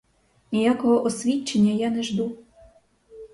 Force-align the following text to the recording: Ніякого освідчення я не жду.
Ніякого 0.51 1.03
освідчення 1.03 1.71
я 1.71 1.89
не 1.89 2.03
жду. 2.03 2.37